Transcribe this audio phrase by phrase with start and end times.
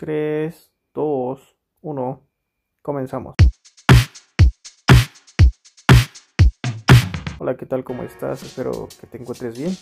[0.00, 2.26] 3, 2, 1,
[2.80, 3.34] comenzamos.
[7.38, 7.84] Hola, ¿qué tal?
[7.84, 8.42] ¿Cómo estás?
[8.42, 9.76] Espero que te encuentres bien.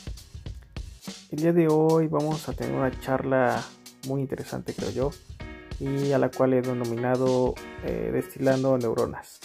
[1.30, 3.62] El día de hoy vamos a tener una charla
[4.08, 5.10] muy interesante, creo yo,
[5.79, 7.55] y a la cual he denominado
[7.85, 9.39] eh, Destilando Neuronas.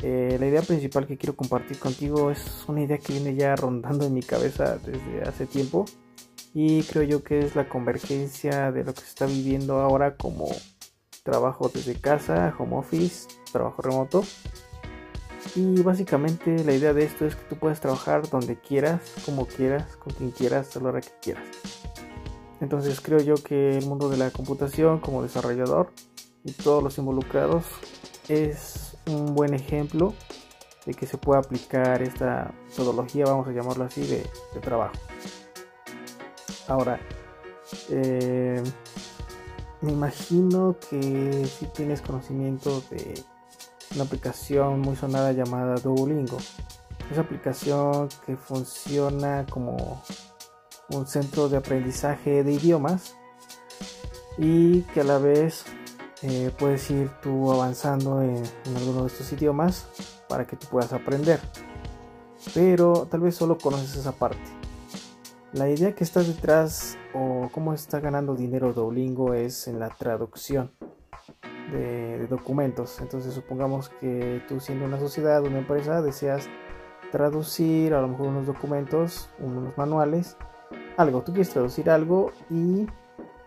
[0.00, 4.06] Eh, la idea principal que quiero compartir contigo es una idea que viene ya rondando
[4.06, 5.86] en mi cabeza desde hace tiempo
[6.54, 10.48] y creo yo que es la convergencia de lo que se está viviendo ahora como
[11.22, 14.24] trabajo desde casa, home office, trabajo remoto.
[15.56, 19.96] Y básicamente la idea de esto es que tú puedes trabajar donde quieras, como quieras,
[19.96, 21.44] con quien quieras, a la hora que quieras.
[22.60, 25.90] Entonces creo yo que el mundo de la computación como desarrollador
[26.44, 27.64] y todos los involucrados
[28.28, 30.14] es un buen ejemplo
[30.86, 34.94] de que se puede aplicar esta metodología, vamos a llamarlo así, de, de trabajo.
[36.68, 37.00] Ahora,
[37.90, 38.62] eh,
[39.80, 43.24] me imagino que si tienes conocimiento de
[43.94, 46.38] una aplicación muy sonada llamada Duolingo.
[47.10, 50.02] Esa aplicación que funciona como
[50.90, 53.14] un centro de aprendizaje de idiomas
[54.38, 55.64] y que a la vez
[56.22, 59.86] eh, puedes ir tú avanzando en, en alguno de estos idiomas
[60.28, 61.40] para que tú puedas aprender.
[62.54, 64.61] Pero tal vez solo conoces esa parte
[65.52, 70.72] la idea que está detrás o cómo está ganando dinero Duolingo es en la traducción
[71.70, 73.00] de, documentos.
[73.00, 76.48] Entonces supongamos que tú siendo una sociedad, una empresa, deseas
[77.10, 80.36] traducir a lo mejor unos documentos, unos manuales,
[80.96, 81.22] algo.
[81.22, 82.86] Tú quieres traducir algo y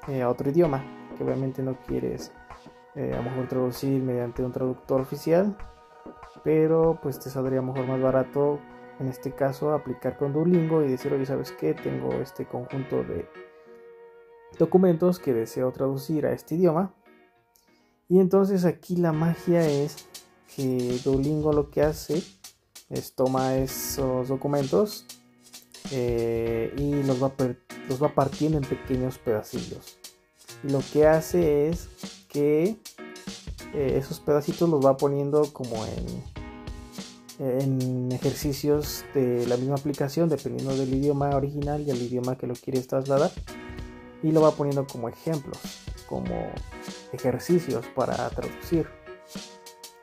[0.07, 0.83] eh, a otro idioma,
[1.17, 2.31] que obviamente no quieres
[2.93, 5.57] eh, a lo mejor traducir mediante un traductor oficial,
[6.43, 8.59] pero pues te saldría a lo mejor más barato
[8.99, 11.73] en este caso aplicar con Duolingo y decir, oye, ¿sabes qué?
[11.73, 13.27] Tengo este conjunto de
[14.57, 16.93] documentos que deseo traducir a este idioma.
[18.07, 20.07] Y entonces aquí la magia es
[20.55, 22.23] que Duolingo lo que hace
[22.89, 25.05] es toma esos documentos
[25.91, 27.33] eh, y los va,
[27.89, 29.97] los va partiendo en pequeños pedacillos.
[30.63, 31.89] Y lo que hace es
[32.29, 32.77] que
[33.73, 36.34] eh, esos pedacitos los va poniendo como en
[37.39, 42.53] en ejercicios de la misma aplicación dependiendo del idioma original y el idioma que lo
[42.53, 43.31] quieres trasladar.
[44.23, 46.51] Y lo va poniendo como ejemplos como
[47.13, 48.87] ejercicios para traducir.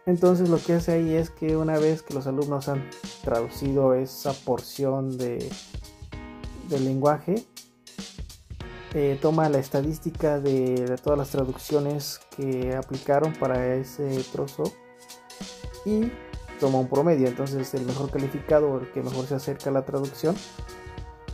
[0.05, 2.91] Entonces lo que hace ahí es que una vez que los alumnos han
[3.23, 5.49] traducido esa porción de,
[6.69, 7.47] del lenguaje
[8.95, 14.65] eh, toma la estadística de todas las traducciones que aplicaron para ese trozo
[15.87, 16.11] y
[16.61, 19.85] toma un promedio, entonces el mejor calificado o el que mejor se acerca a la
[19.85, 20.35] traducción,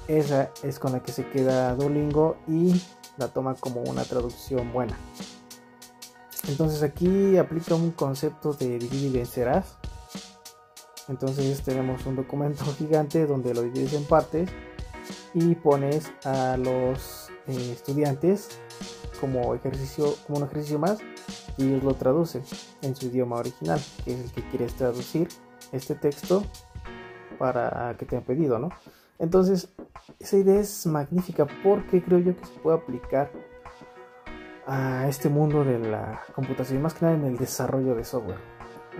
[0.08, 2.82] esa es con la que se queda Duolingo y
[3.18, 4.96] la toma como una traducción buena.
[6.48, 9.76] Entonces aquí aplica un concepto de divide y vencerás.
[11.08, 14.50] Entonces tenemos un documento gigante donde lo divides en partes
[15.34, 18.48] y pones a los eh, estudiantes
[19.20, 20.98] como ejercicio, como un ejercicio más
[21.64, 22.42] ellos lo traducen
[22.82, 25.28] en su idioma original, que es el que quieres traducir
[25.72, 26.44] este texto
[27.38, 28.70] para que te han pedido, ¿no?
[29.18, 29.72] Entonces,
[30.18, 33.30] esa idea es magnífica porque creo yo que se puede aplicar
[34.66, 38.38] a este mundo de la computación, más que nada en el desarrollo de software.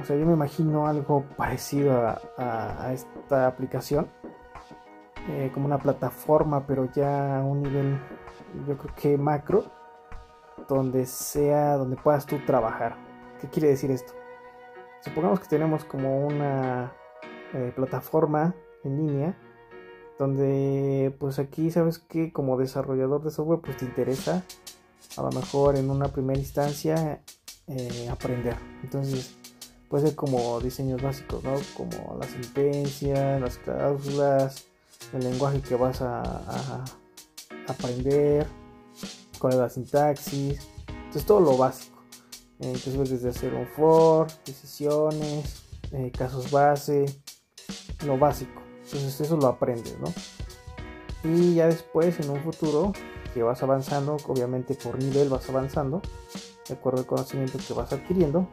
[0.01, 4.09] O sea, yo me imagino algo parecido a, esta aplicación,
[5.29, 7.99] eh, como una plataforma, pero ya a un nivel,
[8.67, 9.65] yo creo que macro,
[10.69, 12.97] donde sea, donde puedas tú trabajar.
[13.41, 14.13] ¿Qué quiere decir esto?
[15.01, 16.93] Supongamos que tenemos como una
[17.55, 19.39] eh, plataforma en línea
[20.19, 24.43] donde pues aquí sabes que como desarrollador de software pues te interesa
[25.17, 27.23] a lo mejor en una primera instancia
[27.69, 28.57] eh, aprender.
[28.83, 29.37] Entonces
[29.89, 31.55] puede ser como diseños básicos, ¿no?
[31.77, 34.67] Como las sentencias, las cláusulas,
[35.15, 36.85] el lenguaje que vas a, a
[37.69, 38.47] aprender,
[39.39, 41.99] cuál es la sintaxis, entonces todo lo básico.
[42.61, 45.63] Eh, entonces desde hacer un for, decisiones,
[45.93, 47.07] eh, casos base,
[48.05, 48.63] lo básico.
[48.85, 50.13] Entonces eso lo aprendes, ¿no?
[51.25, 52.93] Y ya después en un futuro
[53.35, 56.01] que vas avanzando, obviamente por nivel vas avanzando,
[56.69, 58.49] de acuerdo al conocimiento que vas adquiriendo,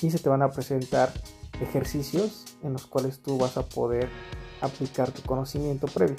[0.00, 1.12] y se te van a presentar
[1.60, 4.08] ejercicios en los cuales tú vas a poder
[4.60, 6.16] aplicar tu conocimiento previo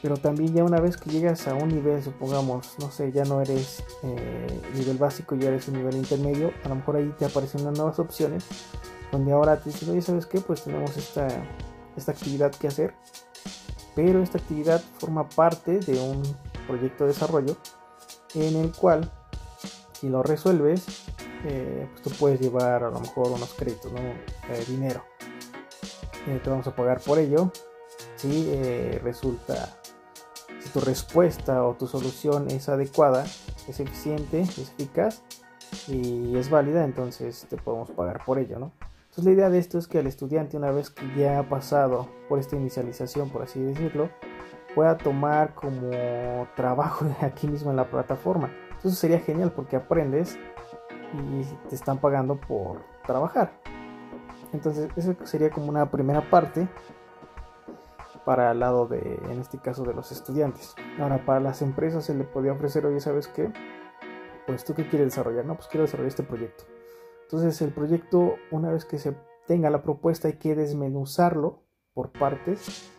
[0.00, 3.40] pero también ya una vez que llegas a un nivel, supongamos, no sé, ya no
[3.40, 7.62] eres eh, nivel básico, ya eres un nivel intermedio, a lo mejor ahí te aparecen
[7.62, 8.44] unas nuevas opciones,
[9.10, 10.40] donde ahora te dicen, oye, ¿sabes qué?
[10.40, 11.26] Pues tenemos esta,
[11.96, 12.94] esta actividad que hacer,
[13.96, 16.22] pero esta actividad forma parte de un
[16.66, 17.56] proyecto de desarrollo
[18.34, 19.10] en el cual
[19.92, 21.06] si lo resuelves,
[21.44, 23.98] eh, pues tú puedes llevar a lo mejor unos créditos, ¿no?
[23.98, 25.04] Eh, dinero.
[26.24, 27.50] Te vamos a pagar por ello.
[28.16, 28.52] Si
[29.02, 29.77] resulta,
[30.68, 35.22] tu respuesta o tu solución es adecuada, es eficiente, es eficaz
[35.86, 38.72] y es válida, entonces te podemos pagar por ello, ¿no?
[39.10, 42.08] Entonces la idea de esto es que el estudiante una vez que ya ha pasado
[42.28, 44.10] por esta inicialización, por así decirlo,
[44.74, 45.90] pueda tomar como
[46.54, 48.50] trabajo aquí mismo en la plataforma.
[48.78, 50.38] Eso sería genial porque aprendes
[51.14, 53.52] y te están pagando por trabajar.
[54.52, 56.68] Entonces, eso sería como una primera parte
[58.28, 58.98] para el lado de,
[59.30, 60.74] en este caso, de los estudiantes.
[61.00, 63.50] Ahora, para las empresas se le podía ofrecer, oye, ¿sabes qué?
[64.46, 66.64] Pues tú qué quieres desarrollar, no, pues quiero desarrollar este proyecto.
[67.22, 69.16] Entonces, el proyecto, una vez que se
[69.46, 71.62] tenga la propuesta, hay que desmenuzarlo
[71.94, 72.90] por partes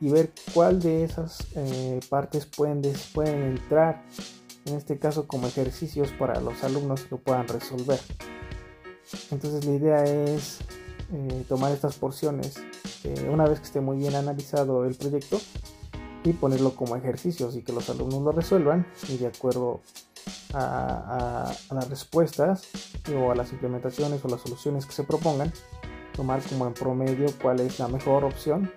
[0.00, 2.82] y ver cuál de esas eh, partes pueden,
[3.14, 4.02] pueden entrar
[4.66, 8.00] en este caso como ejercicios para los alumnos que lo puedan resolver.
[9.30, 10.60] Entonces la idea es
[11.10, 12.62] eh, tomar estas porciones
[13.30, 15.40] una vez que esté muy bien analizado el proyecto
[16.24, 19.82] y ponerlo como ejercicios y que los alumnos lo resuelvan y de acuerdo
[20.54, 22.68] a, las respuestas
[23.14, 25.52] o a las implementaciones o las soluciones que se propongan
[26.14, 28.72] tomar como en promedio cuál es la mejor opción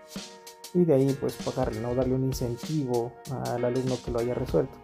[0.74, 1.96] y de ahí pues pagarle, ¿no?
[1.96, 3.14] darle un incentivo
[3.46, 4.78] al alumno que lo haya resuelto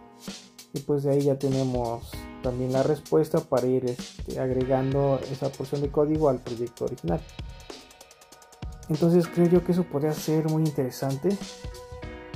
[0.74, 2.10] y pues de ahí ya tenemos
[2.42, 7.20] también la respuesta para ir este, agregando esa porción de código al proyecto original.
[8.88, 11.36] Entonces creo yo que eso podría ser muy interesante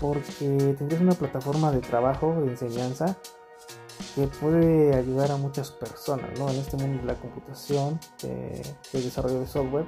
[0.01, 3.17] porque tendrías una plataforma de trabajo, de enseñanza,
[4.15, 6.49] que puede ayudar a muchas personas ¿no?
[6.49, 8.63] en este mundo de la computación, de,
[8.93, 9.85] de desarrollo de software.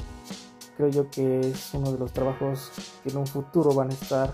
[0.76, 2.72] Creo yo que es uno de los trabajos
[3.02, 4.32] que en un futuro van a estar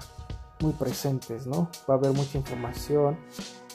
[0.60, 1.68] muy presentes, ¿no?
[1.88, 3.18] Va a haber mucha información,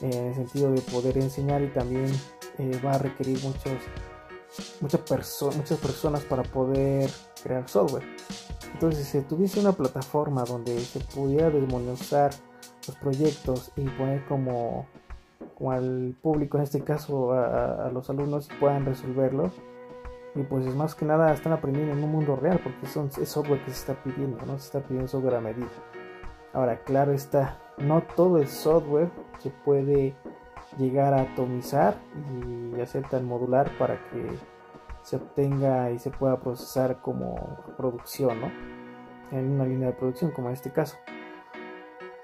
[0.02, 2.12] en el sentido de poder enseñar y también
[2.58, 3.74] eh, va a requerir muchos,
[4.80, 5.02] muchas,
[5.58, 7.10] muchas personas para poder
[7.44, 8.04] crear software.
[8.74, 12.32] Entonces, si tuviese una plataforma donde se pudiera desmonizar
[12.88, 14.88] los proyectos y poner como,
[15.58, 19.52] como al público, en este caso a, los alumnos, puedan resolverlo,
[20.34, 23.28] y pues es más que nada están aprendiendo en un mundo real porque son, es
[23.28, 25.68] software que se está pidiendo, no se está pidiendo software a medida.
[26.54, 30.16] Ahora, claro está, no todo el software se puede
[30.78, 32.00] llegar a atomizar
[32.76, 34.26] y hacer tan modular para que
[35.04, 37.36] se obtenga y se pueda procesar como
[37.78, 38.52] producción, ¿no?
[39.32, 40.98] En una línea de producción, como en este caso.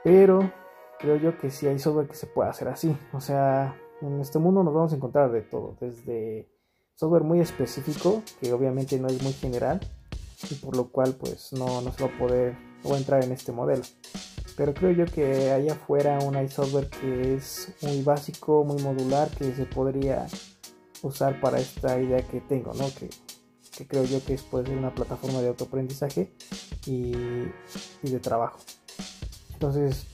[0.03, 0.51] Pero
[0.99, 2.95] creo yo que sí hay software que se puede hacer así.
[3.13, 6.49] O sea, en este mundo nos vamos a encontrar de todo, desde
[6.95, 9.79] software muy específico, que obviamente no es muy general,
[10.49, 13.83] y por lo cual pues no, no se va a poder entrar en este modelo
[14.57, 19.53] pero creo yo que allá afuera un software que es muy básico, muy modular, que
[19.53, 20.25] se podría
[21.03, 22.85] usar para esta idea que tengo, ¿no?
[22.95, 23.07] Que,
[23.85, 26.31] creo yo que es puede ser una plataforma de autoaprendizaje
[26.87, 27.13] y,
[28.01, 28.57] y de trabajo.
[29.53, 30.07] Entonces,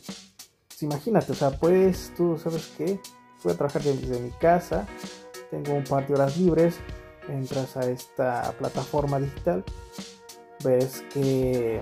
[0.68, 3.00] pues imagínate, o sea, puedes, tú sabes que
[3.46, 4.86] voy a trabajar desde mi casa,
[5.50, 6.76] tengo un par de horas libres,
[7.30, 9.64] entras a esta plataforma digital,
[10.62, 11.82] ves que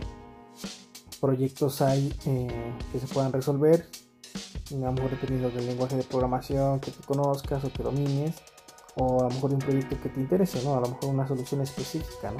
[1.21, 3.87] proyectos hay eh, que se puedan resolver,
[4.71, 8.35] a lo mejor dependiendo del lenguaje de programación que tú conozcas o que domines,
[8.95, 10.75] o a lo mejor un proyecto que te interese, ¿no?
[10.75, 12.39] A lo mejor una solución específica, ¿no?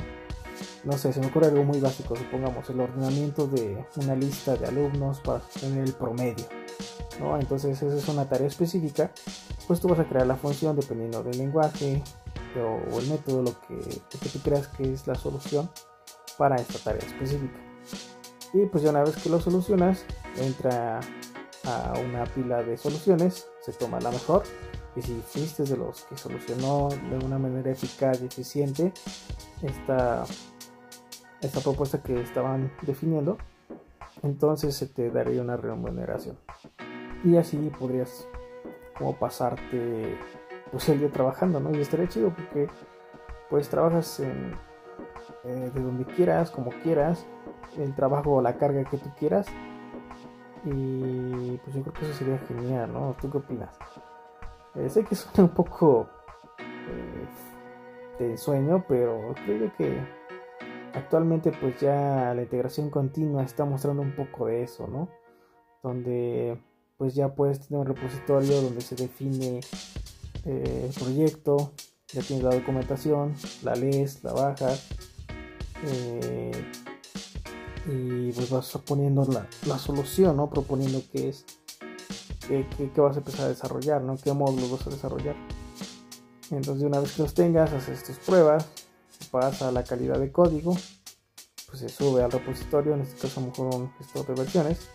[0.84, 4.66] No sé, se me ocurre algo muy básico, supongamos el ordenamiento de una lista de
[4.68, 6.46] alumnos para tener el promedio,
[7.20, 7.38] ¿no?
[7.38, 9.12] Entonces esa es una tarea específica,
[9.68, 12.04] pues tú vas a crear la función dependiendo del lenguaje
[12.58, 15.70] o, el método, lo que, lo que tú creas que es la solución
[16.38, 17.60] para esta tarea específica.
[18.54, 20.06] Y pues ya una vez que lo solucionas,
[20.38, 21.00] entra
[21.66, 24.44] a una pila de soluciones, se toma la mejor.
[24.96, 28.92] Y si fuiste de los que solucionó de una manera eficaz y eficiente
[29.62, 30.26] esta,
[31.40, 33.38] esta propuesta que estaban definiendo,
[34.22, 36.38] entonces se te daría una remuneración.
[37.24, 38.28] Y así podrías
[38.98, 40.18] como pasarte
[40.72, 41.72] pues el día trabajando, ¿no?
[41.72, 42.68] Y estaría chido porque
[43.50, 44.56] pues trabajas en,
[45.44, 47.26] eh, de donde quieras, como quieras,
[47.78, 49.48] el trabajo o la carga que tú quieras.
[50.64, 53.16] Y pues yo creo que eso sería genial, ¿no?
[53.20, 53.76] ¿Tú qué opinas?
[54.76, 56.08] Eh, sé que suena un poco
[56.60, 59.98] eh, de sueño, pero creo que
[60.94, 65.10] actualmente pues ya la integración continua está mostrando un poco de eso, ¿no?
[65.82, 66.62] Donde
[66.98, 69.62] pues ya puedes tener un repositorio donde se define
[70.46, 71.72] el proyecto,
[72.14, 73.34] ya tienes la documentación,
[73.64, 74.88] la lees, la bajas,
[75.84, 76.52] eh,
[77.88, 79.28] y pues vas poniendo
[79.68, 80.50] la, solución, ¿no?
[80.50, 81.46] Proponiendo qué es,
[82.48, 84.18] qué, qué, vas a empezar a desarrollar, ¿no?
[84.18, 85.36] ¿Qué módulos vas a desarrollar?
[86.52, 88.68] Entonces una vez que los tengas, haces tus pruebas,
[89.32, 90.76] pasa la calidad de código,
[91.68, 94.90] pues se sube al repositorio, en este caso a lo mejor un gestor de versiones.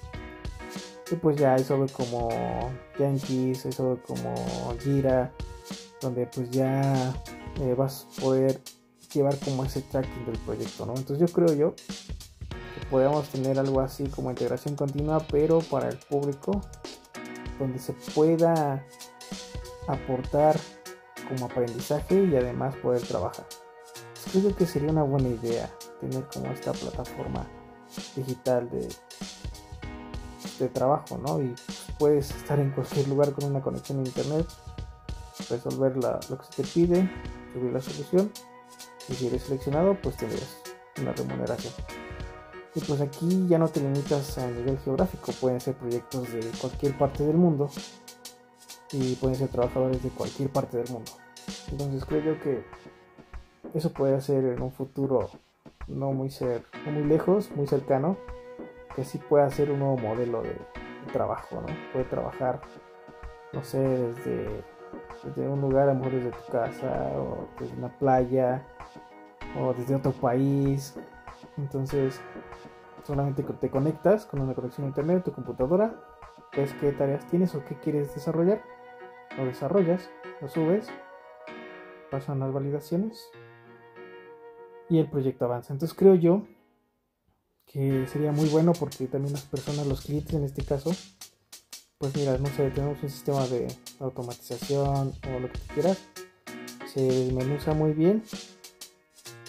[1.10, 2.28] Y pues ya hay sobre como
[2.98, 4.34] Yankees, hay sobre como
[4.80, 5.32] Gira,
[6.00, 7.14] donde pues ya
[7.60, 8.60] eh, vas a poder
[9.12, 10.94] llevar como ese tracking del proyecto, ¿no?
[10.96, 15.98] Entonces yo creo yo que podemos tener algo así como integración continua, pero para el
[15.98, 16.60] público,
[17.58, 18.84] donde se pueda
[19.88, 20.58] aportar
[21.28, 23.46] como aprendizaje y además poder trabajar.
[24.32, 25.70] Creo que sería una buena idea
[26.00, 27.46] tener como esta plataforma
[28.14, 28.88] digital de,
[30.58, 31.40] de trabajo, ¿no?
[31.40, 31.54] Y
[31.98, 34.46] puedes estar en cualquier lugar con una conexión a internet,
[35.48, 37.10] resolver lo que se te pide,
[37.52, 38.30] subir la solución
[39.14, 40.62] si eres seleccionado, pues tendrías
[41.00, 41.72] una remuneración.
[42.74, 46.96] Y pues aquí ya no te limitas a nivel geográfico, pueden ser proyectos de cualquier
[46.98, 47.70] parte del mundo
[48.92, 51.10] y pueden ser trabajadores de cualquier parte del mundo.
[51.70, 52.64] Entonces creo yo que
[53.74, 55.30] eso puede ser en un futuro
[55.88, 58.16] no muy, ser, muy lejos, muy cercano,
[58.94, 60.56] que sí pueda ser un nuevo modelo de,
[61.12, 61.68] trabajo, ¿no?
[61.92, 62.60] Puede trabajar,
[63.52, 64.64] no sé, desde,
[65.24, 68.66] desde, un lugar, a lo mejor desde tu casa, o desde una playa,
[69.60, 70.94] o desde otro país.
[71.56, 72.20] Entonces,
[73.04, 75.94] solamente te conectas con una conexión a internet, tu computadora,
[76.56, 78.62] ves qué tareas tienes o qué quieres desarrollar,
[79.36, 80.10] lo desarrollas,
[80.40, 80.88] lo subes,
[82.10, 83.30] pasan las validaciones
[84.88, 85.72] y el proyecto avanza.
[85.72, 86.46] Entonces creo yo
[87.66, 90.90] que sería muy bueno porque también las personas, los clientes en este caso,
[91.98, 93.68] pues mira, no sé, tenemos un sistema de
[94.00, 95.98] automatización o lo que quieras,
[96.92, 98.22] se desmenuza muy bien,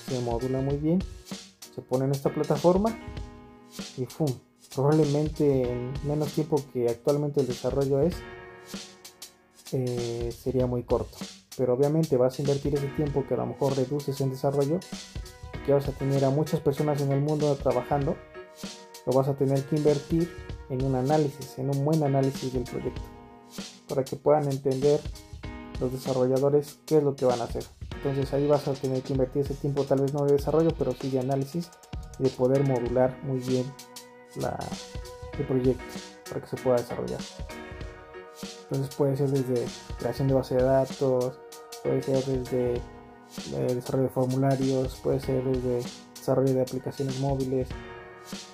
[0.08, 1.04] se modula muy bien,
[1.76, 2.98] se pone en esta plataforma
[3.98, 4.32] y ¡fum!
[4.74, 8.16] Probablemente en menos tiempo que actualmente el desarrollo es,
[9.74, 11.18] eh, sería muy corto.
[11.58, 14.80] Pero obviamente vas a invertir ese tiempo que a lo mejor reduces en desarrollo
[15.66, 18.16] que vas a tener a muchas personas en el mundo trabajando,
[19.06, 20.30] lo vas a tener que invertir
[20.70, 23.02] en un análisis, en un buen análisis del proyecto,
[23.88, 25.00] para que puedan entender
[25.80, 27.64] los desarrolladores qué es lo que van a hacer.
[27.98, 30.92] Entonces ahí vas a tener que invertir ese tiempo, tal vez no de desarrollo, pero
[30.94, 31.70] sí de análisis
[32.20, 33.66] y de poder modular muy bien
[35.38, 35.84] el proyecto
[36.30, 37.20] para que se pueda desarrollar.
[38.64, 39.66] Entonces puede ser desde
[39.98, 41.40] creación de base de datos,
[41.84, 42.82] puede ser desde
[43.74, 47.70] desarrollo de formularios, puede ser desde desarrollo de aplicaciones móviles.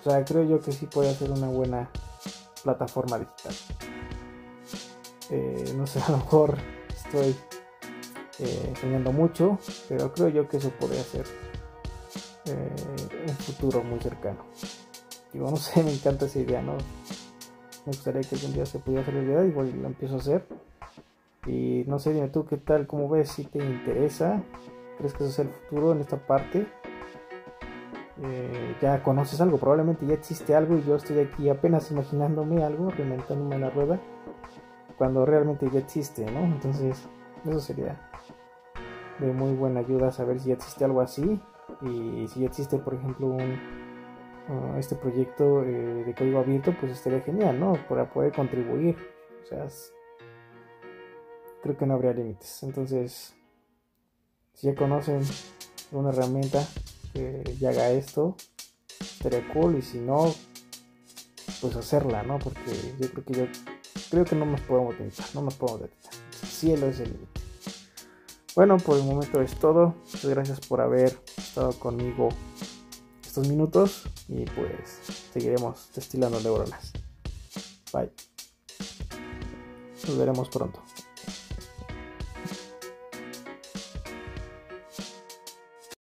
[0.06, 1.90] O sea, creo yo que sí puede ser una buena
[2.64, 3.54] plataforma digital.
[5.30, 6.58] Eh, no sé, a lo mejor
[6.90, 7.36] estoy
[8.40, 11.26] eh, mucho, pero creo yo que eso podría ser
[12.46, 12.76] eh,
[13.28, 14.46] un futuro muy cercano.
[15.32, 16.74] Digo, no sé, me encanta esa idea, ¿no?
[17.86, 20.46] Me gustaría que algún día se pudiera hacer realidad, igual lo empiezo a hacer.
[21.46, 24.42] Y no sé, dime tú qué tal, cómo ves, si te interesa,
[24.98, 26.68] crees que eso es el futuro en esta parte.
[28.22, 32.92] Eh, ya conoces algo, probablemente ya existe algo y yo estoy aquí apenas imaginándome algo,
[32.92, 34.00] reinventándome la rueda,
[34.98, 36.42] cuando realmente ya existe, ¿no?
[36.42, 37.08] Entonces,
[37.44, 38.00] eso sería
[39.20, 41.42] de muy buena ayuda saber si ya existe algo así
[41.82, 43.60] y si ya existe, por ejemplo, un,
[44.50, 47.74] uh, este proyecto eh, de código abierto, pues estaría genial, ¿no?
[47.90, 48.96] Para poder contribuir.
[49.44, 49.68] O sea,
[51.62, 52.64] creo que no habría límites.
[52.64, 53.36] Entonces,
[54.54, 55.22] si ya conocen
[55.92, 56.60] una herramienta
[57.14, 58.36] que ya haga esto,
[59.00, 59.78] estaría cool.
[59.78, 60.34] Y si no,
[61.62, 62.40] pues hacerla, ¿no?
[62.40, 63.46] Porque yo creo que yo
[64.10, 66.10] creo que no nos podemos detener, no nos podemos detener.
[66.42, 67.42] El cielo es el límite.
[68.56, 69.96] Bueno, por el momento es todo.
[70.06, 72.30] Muchas gracias por haber estado conmigo
[73.26, 75.00] estos minutos y pues
[75.34, 76.92] seguiremos destilando neuronas.
[77.92, 78.12] Bye.
[80.08, 80.84] Nos veremos pronto.